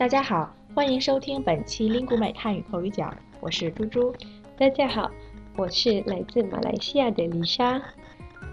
[0.00, 4.14] 大家好，欢迎收听本期 Lingu 美汉语口语角，我是猪猪。
[4.56, 5.10] 大家好，
[5.58, 7.78] 我是来自马来西亚的丽莎。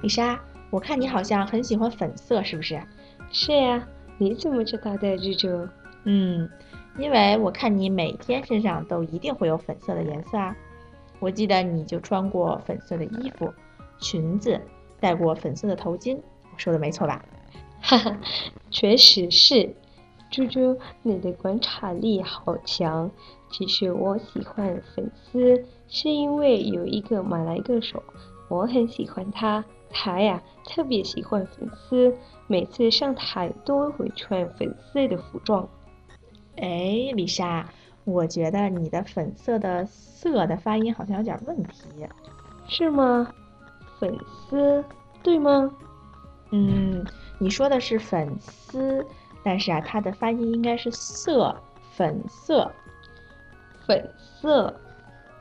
[0.02, 0.38] 丽莎，
[0.70, 2.84] 我看你好像很喜欢粉色，是不是？
[3.32, 3.88] 是呀，
[4.18, 5.70] 你怎么知道的，猪猪？
[6.04, 6.50] 嗯，
[6.98, 10.54] 因为我看你每天身上都一定会有粉色的颜色啊。
[11.20, 13.54] 我记得你就穿过粉色的衣服、
[14.02, 14.60] 裙子，
[15.00, 17.24] 戴过粉色的头巾，我说的没错吧？
[17.80, 18.18] 哈哈，
[18.70, 19.74] 确实是。
[20.30, 23.10] 猪猪，你的观察力好强。
[23.50, 28.04] 其实我喜欢粉丝，是因为有一个马来歌手，
[28.50, 29.64] 我很喜欢他。
[29.90, 32.14] 他呀，特别喜欢粉丝，
[32.46, 35.68] 每次上台都会穿粉色的服装。
[36.58, 37.66] 哎，丽莎，
[38.04, 41.86] 我觉得你的粉色的“色”的发音好像有点问题，
[42.68, 43.32] 是吗？
[43.98, 44.14] 粉
[44.50, 44.84] 丝
[45.24, 45.72] 对吗？
[46.52, 47.06] 嗯，
[47.40, 49.06] 你说的是粉丝。
[49.44, 51.56] 但是啊，它的发音应该是色，
[51.94, 52.72] 粉色，
[53.86, 54.74] 粉色，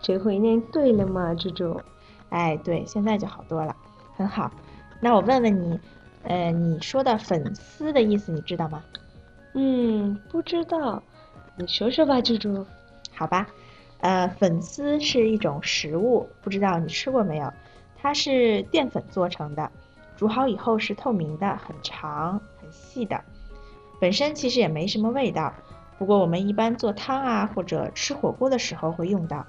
[0.00, 1.80] 这回念对了吗，猪猪？
[2.28, 3.75] 哎，对，现在就好多了，
[4.16, 4.50] 很好。
[5.00, 5.80] 那我问问你，
[6.25, 8.83] 呃，你说的粉丝的意思你知道吗？
[9.55, 11.03] 嗯，不知道，
[11.56, 12.64] 你说说吧，猪猪。
[13.14, 13.47] 好吧，
[14.00, 17.53] 呃，粉丝是一种食物，不知道你吃过没有？
[17.97, 19.70] 它是淀粉做成的，
[20.16, 23.19] 煮好以后是透明的，很长很细的。
[24.00, 25.55] 本身其实也没什么味道，
[25.98, 29.47] 不过我们一般做汤啊或者吃火锅的时候会用到。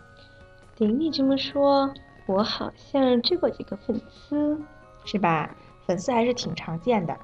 [0.75, 1.93] 听你这么说，
[2.27, 4.59] 我好像吃过几个粉丝，
[5.05, 5.55] 是吧？
[5.85, 7.17] 粉丝还是挺常见的。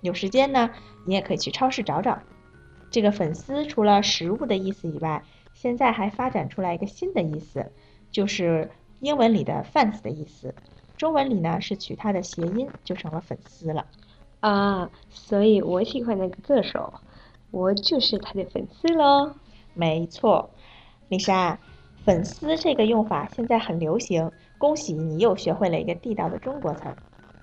[0.00, 0.70] 有时间呢，
[1.04, 2.18] 你也可以去超市找找。
[2.90, 5.22] 这个粉丝除了食物的意思以外，
[5.54, 7.72] 现在还发展出来一个新的意思，
[8.10, 8.70] 就是
[9.00, 10.54] 英文里的 fans 的意思。
[10.96, 13.86] 中文里呢是取它的谐音，就成了粉丝了。
[14.40, 16.92] 啊，所以我喜欢那个歌手，
[17.50, 19.32] 我就是他的粉丝喽。
[19.74, 20.50] 没错，
[21.08, 21.58] 丽莎，
[22.04, 26.84] 粉丝这个用法现在很流行，恭喜你又学会了一个地道的中国词。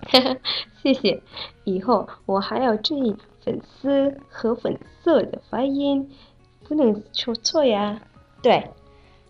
[0.82, 1.22] 谢谢，
[1.64, 6.10] 以后我还要注意粉丝和粉色的发音，
[6.66, 8.00] 不能说错呀。
[8.42, 8.70] 对，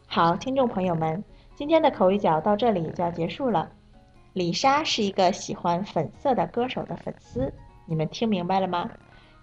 [0.07, 1.23] 好，听众朋友们，
[1.55, 3.71] 今天的口语角到这里就要结束了。
[4.34, 7.50] 李莎是一个喜欢粉色的歌手的粉丝。
[7.87, 8.91] 你们听明白了吗？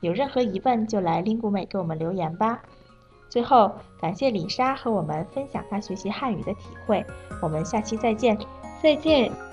[0.02, 2.62] 有任何疑问就来 Lingu 妹给我们留言吧。
[3.30, 7.06] 最后，感谢李莎和我们分享她学习汉语的体会。
[7.41, 8.38] 我们下期再见，
[8.81, 9.50] 再见。